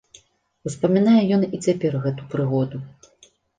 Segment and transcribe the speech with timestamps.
[0.71, 2.77] Успамінае ён і цяпер гэту прыгоду.